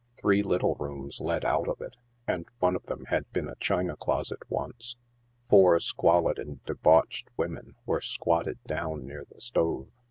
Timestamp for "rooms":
0.79-1.19